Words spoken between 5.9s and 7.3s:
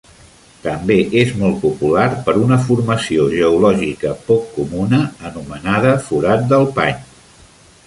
"forat del pany".